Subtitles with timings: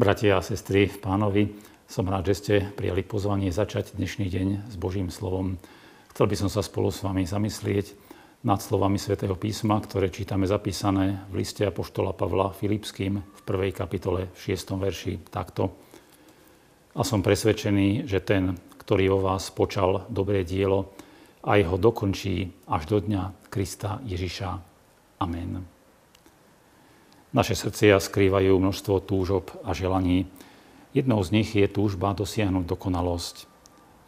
[0.00, 5.12] Bratia a sestry pánovi, som rád, že ste prijali pozvanie začať dnešný deň s Božím
[5.12, 5.60] slovom.
[6.16, 7.92] Chcel by som sa spolu s vami zamyslieť
[8.40, 14.32] nad slovami svätého písma, ktoré čítame zapísané v liste Apoštola Pavla Filipským v prvej kapitole
[14.32, 14.80] v 6.
[14.80, 15.68] verši takto.
[16.96, 20.96] A som presvedčený, že ten, ktorý vo vás počal dobré dielo,
[21.44, 24.48] aj ho dokončí až do dňa Krista Ježiša.
[25.20, 25.79] Amen.
[27.30, 30.26] Naše srdcia skrývajú množstvo túžob a želaní.
[30.90, 33.46] Jednou z nich je túžba dosiahnuť dokonalosť.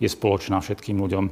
[0.03, 1.31] Je spoločná všetkým ľuďom,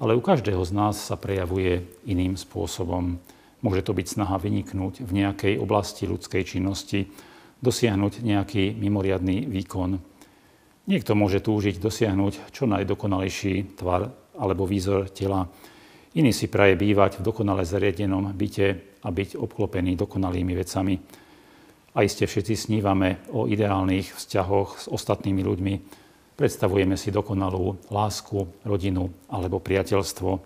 [0.00, 3.20] ale u každého z nás sa prejavuje iným spôsobom.
[3.60, 7.12] Môže to byť snaha vyniknúť v nejakej oblasti ľudskej činnosti,
[7.60, 10.00] dosiahnuť nejaký mimoriadný výkon.
[10.88, 14.08] Niekto môže túžiť dosiahnuť čo najdokonalejší tvar
[14.40, 15.52] alebo výzor tela.
[16.16, 21.25] Iný si praje bývať v dokonale zariadenom byte a byť obklopený dokonalými vecami.
[21.96, 25.74] A iste všetci snívame o ideálnych vzťahoch s ostatnými ľuďmi.
[26.36, 30.36] Predstavujeme si dokonalú lásku, rodinu alebo priateľstvo.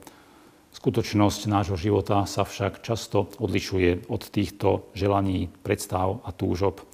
[0.71, 6.87] Skutočnosť nášho života sa však často odlišuje od týchto želaní, predstav a túžob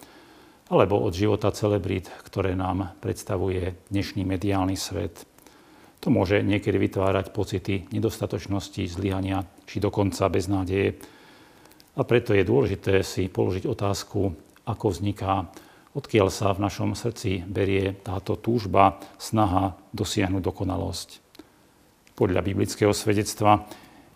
[0.73, 5.29] alebo od života celebrit, ktoré nám predstavuje dnešný mediálny svet.
[6.01, 10.97] To môže niekedy vytvárať pocity nedostatočnosti, zlyhania či dokonca beznádeje.
[11.97, 15.47] A preto je dôležité si položiť otázku, ako vzniká,
[15.95, 21.09] odkiaľ sa v našom srdci berie táto túžba, snaha dosiahnuť dokonalosť.
[22.19, 23.65] Podľa biblického svedectva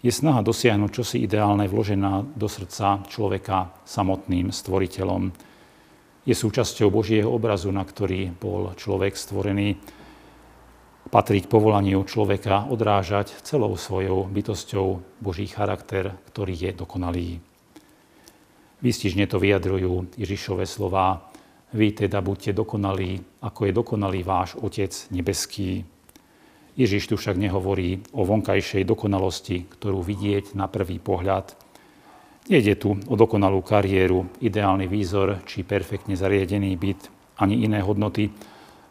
[0.01, 5.29] je snaha dosiahnuť čosi ideálne vložená do srdca človeka samotným stvoriteľom.
[6.25, 9.77] Je súčasťou Božieho obrazu, na ktorý bol človek stvorený.
[11.13, 17.50] Patrí k povolaniu človeka odrážať celou svojou bytosťou Boží charakter, ktorý je dokonalý.
[18.81, 21.29] Výstižne to vyjadrujú Ježišové slová.
[21.77, 25.85] Vy teda buďte dokonalí, ako je dokonalý váš Otec nebeský.
[26.81, 31.53] Ježiš tu však nehovorí o vonkajšej dokonalosti, ktorú vidieť na prvý pohľad.
[32.49, 38.33] Nejde tu o dokonalú kariéru, ideálny výzor či perfektne zariadený byt, ani iné hodnoty,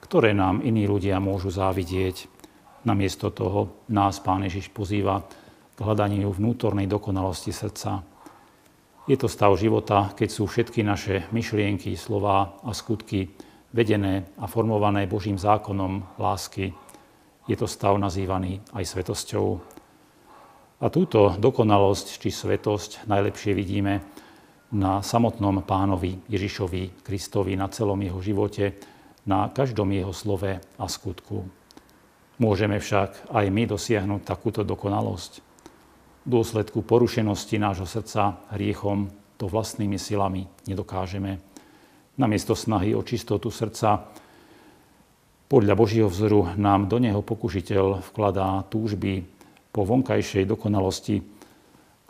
[0.06, 2.30] ktoré nám iní ľudia môžu závidieť.
[2.86, 5.26] Namiesto toho nás Pán Ježiš pozýva
[5.76, 8.06] k hľadaniu vnútornej dokonalosti srdca,
[9.10, 13.34] je to stav života, keď sú všetky naše myšlienky, slova a skutky
[13.74, 16.70] vedené a formované Božím zákonom lásky.
[17.50, 19.48] Je to stav nazývaný aj svetosťou.
[20.80, 24.06] A túto dokonalosť či svetosť najlepšie vidíme
[24.78, 28.78] na samotnom pánovi Ježišovi Kristovi, na celom jeho živote,
[29.26, 31.50] na každom jeho slove a skutku.
[32.38, 35.49] Môžeme však aj my dosiahnuť takúto dokonalosť
[36.30, 39.10] dôsledku porušenosti nášho srdca hriechom
[39.42, 41.42] to vlastnými silami nedokážeme.
[42.20, 44.06] Namiesto snahy o čistotu srdca
[45.50, 49.26] podľa Božieho vzoru nám do neho pokušiteľ vkladá túžby
[49.74, 51.26] po vonkajšej dokonalosti,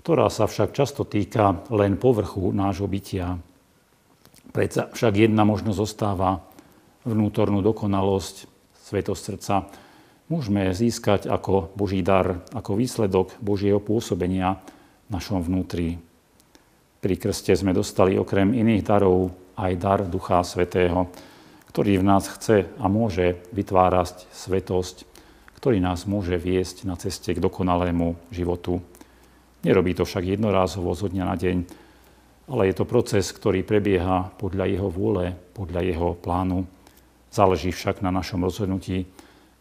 [0.03, 3.40] ktorá sa však často týka len povrchu nášho bytia.
[4.52, 6.44] Predsa však jedna možnosť zostáva
[7.08, 9.56] vnútornú dokonalosť, svetosť srdca,
[10.29, 14.62] môžeme získať ako Boží dar, ako výsledok Božieho pôsobenia
[15.09, 15.97] v našom vnútri.
[17.01, 21.09] Pri krste sme dostali okrem iných darov aj dar Ducha Svetého,
[21.73, 25.09] ktorý v nás chce a môže vytvárať svetosť,
[25.59, 28.79] ktorý nás môže viesť na ceste k dokonalému životu.
[29.66, 31.57] Nerobí to však jednorázovo zo dňa na deň,
[32.50, 36.63] ale je to proces, ktorý prebieha podľa jeho vôle, podľa jeho plánu.
[37.29, 39.06] Záleží však na našom rozhodnutí,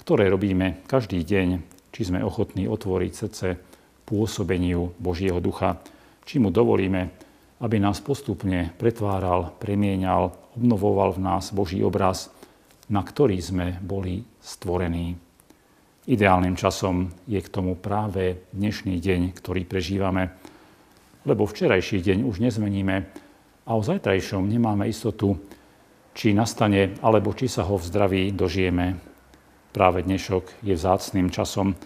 [0.09, 1.61] ktoré robíme každý deň,
[1.93, 3.61] či sme ochotní otvoriť srdce
[4.09, 5.85] pôsobeniu Božieho ducha,
[6.25, 7.13] či mu dovolíme,
[7.61, 12.33] aby nás postupne pretváral, premieňal, obnovoval v nás Boží obraz,
[12.89, 15.13] na ktorý sme boli stvorení.
[16.09, 20.33] Ideálnym časom je k tomu práve dnešný deň, ktorý prežívame,
[21.29, 22.97] lebo včerajší deň už nezmeníme
[23.69, 25.37] a o zajtrajšom nemáme istotu,
[26.17, 29.05] či nastane alebo či sa ho v zdraví dožijeme.
[29.69, 31.77] Práve dnešok je vzácným časom,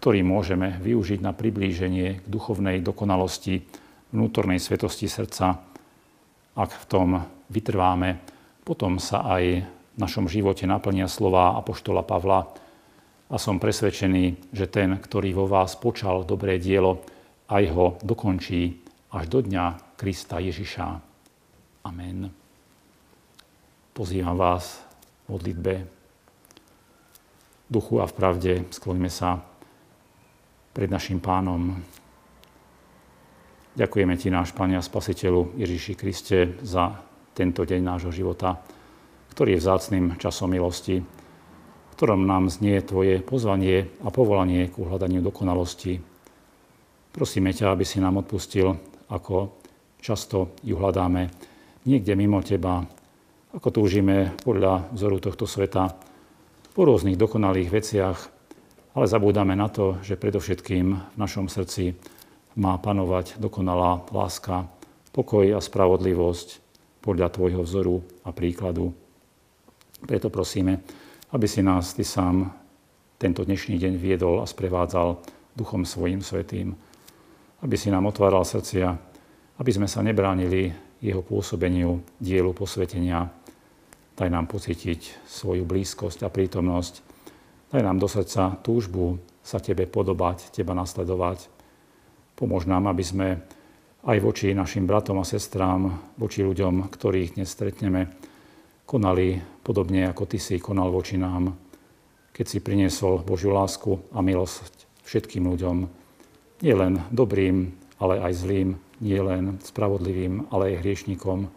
[0.00, 3.60] ktorý môžeme využiť na priblíženie k duchovnej dokonalosti,
[4.12, 5.60] vnútornej svetosti srdca.
[6.56, 7.08] Ak v tom
[7.52, 8.16] vytrváme,
[8.64, 12.48] potom sa aj v našom živote naplnia slova Apoštola Pavla
[13.28, 17.04] a som presvedčený, že ten, ktorý vo vás počal dobré dielo,
[17.52, 18.80] aj ho dokončí
[19.12, 20.86] až do dňa Krista Ježiša.
[21.84, 22.32] Amen.
[23.92, 24.80] Pozývam vás
[25.28, 25.95] v modlitbe
[27.66, 29.42] duchu a v pravde skloňme sa
[30.70, 31.74] pred našim pánom.
[33.76, 36.96] Ďakujeme Ti, náš Pane a Spasiteľu Ježiši Kriste, za
[37.36, 38.56] tento deň nášho života,
[39.36, 45.20] ktorý je vzácným časom milosti, v ktorom nám znie Tvoje pozvanie a povolanie k uhľadaniu
[45.20, 46.00] dokonalosti.
[47.12, 48.72] Prosíme ťa, aby si nám odpustil,
[49.12, 49.52] ako
[50.00, 51.28] často ju hľadáme
[51.84, 52.80] niekde mimo Teba,
[53.52, 55.88] ako túžime podľa vzoru tohto sveta
[56.76, 58.18] po rôznych dokonalých veciach,
[58.92, 61.96] ale zabúdame na to, že predovšetkým v našom srdci
[62.60, 64.68] má panovať dokonalá láska,
[65.08, 66.60] pokoj a spravodlivosť
[67.00, 68.92] podľa Tvojho vzoru a príkladu.
[70.04, 70.84] Preto prosíme,
[71.32, 72.52] aby si nás Ty sám
[73.16, 75.16] tento dnešný deň viedol a sprevádzal
[75.56, 76.76] Duchom svojim svetým.
[77.64, 78.92] Aby si nám otváral srdcia,
[79.56, 83.32] aby sme sa nebránili jeho pôsobeniu, dielu posvetenia.
[84.16, 87.04] Daj nám pocítiť svoju blízkosť a prítomnosť.
[87.68, 91.52] Daj nám do srdca túžbu sa Tebe podobať, Teba nasledovať.
[92.32, 93.28] Pomôž nám, aby sme
[94.08, 98.08] aj voči našim bratom a sestrám, voči ľuďom, ktorých dnes stretneme,
[98.88, 101.52] konali podobne, ako Ty si konal voči nám,
[102.32, 105.76] keď si priniesol Božiu lásku a milosť všetkým ľuďom,
[106.64, 111.52] nielen dobrým, ale aj zlým, nielen spravodlivým, ale aj hriešnikom.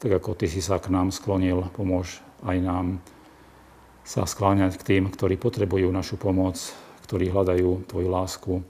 [0.00, 2.86] Tak ako Ty si sa k nám sklonil, pomôž aj nám
[4.00, 6.56] sa skláňať k tým, ktorí potrebujú našu pomoc,
[7.04, 8.64] ktorí hľadajú Tvoju lásku.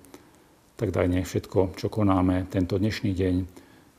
[0.75, 3.35] Tak daj nech všetko, čo konáme tento dnešný deň,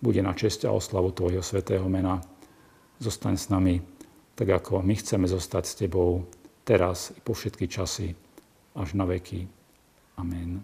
[0.04, 2.20] bude na česť a oslavu Tvojho svetého mena
[3.00, 3.80] zostaň s nami,
[4.36, 6.28] tak ako my chceme zostať s Tebou
[6.68, 8.12] teraz i po všetky časy,
[8.76, 9.48] až na veky.
[10.20, 10.60] Amen.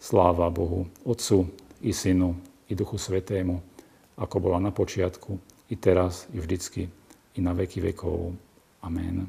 [0.00, 1.52] Sláva Bohu, Otcu
[1.84, 2.32] i Synu
[2.64, 3.60] i Duchu Svetému,
[4.16, 6.88] ako bola na počiatku, i teraz, i vždycky,
[7.34, 8.34] i na veky vekov.
[8.82, 9.26] Amen.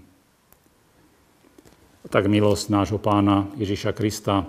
[2.08, 4.48] Tak milosť nášho pána Ježiša Krista,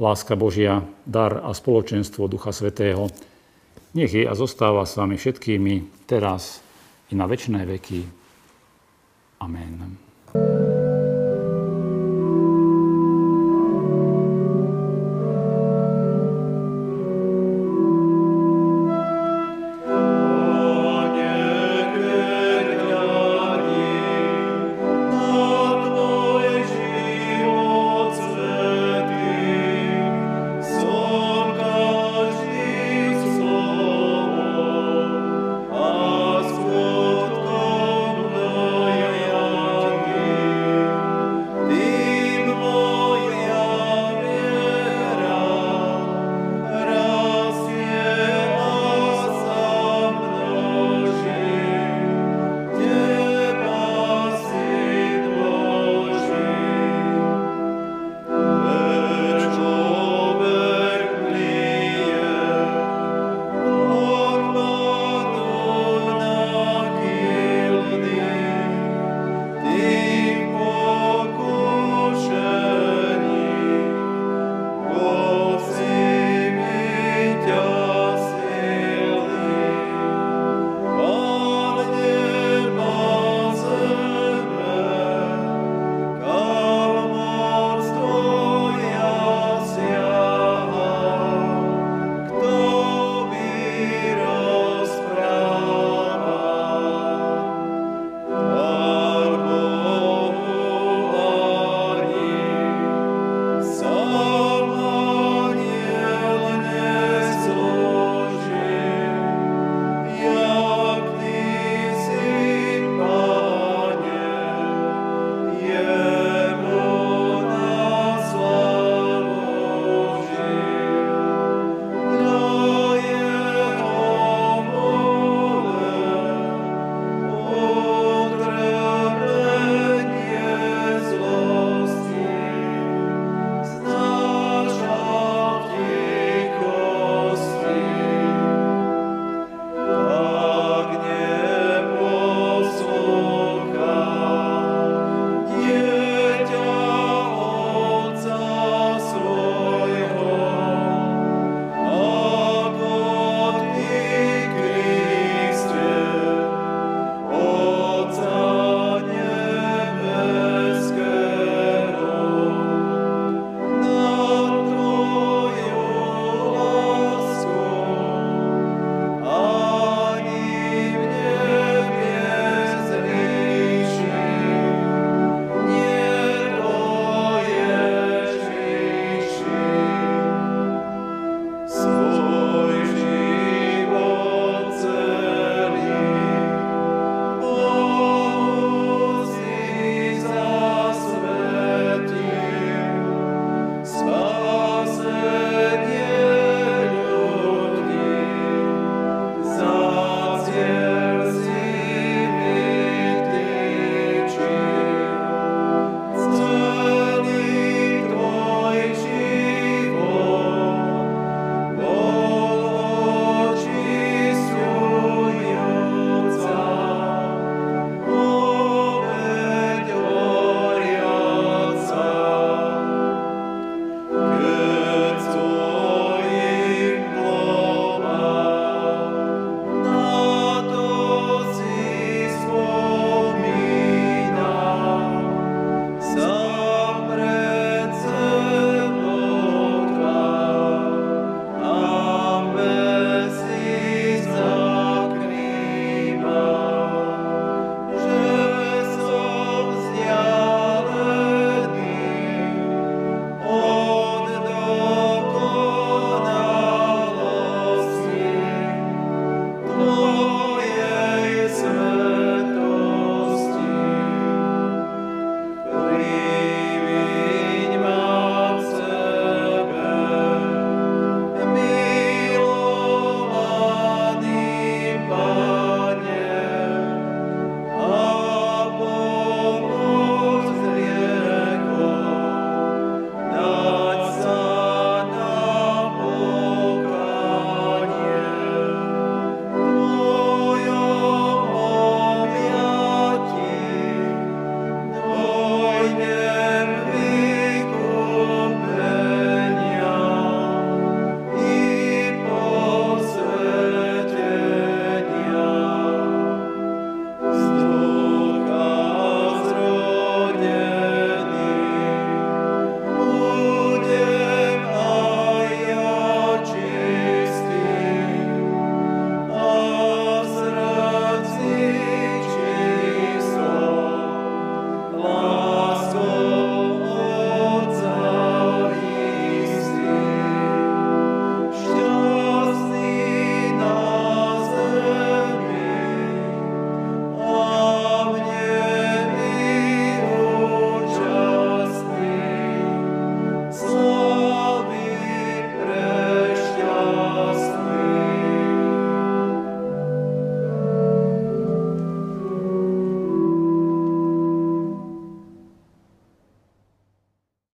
[0.00, 3.10] láska Božia, dar a spoločenstvo Ducha Svetého,
[3.94, 6.64] nech je a zostáva s vami všetkými teraz
[7.10, 8.00] i na väčšie veky.
[9.42, 10.03] Amen.